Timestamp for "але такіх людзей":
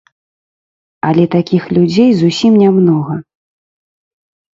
1.09-2.09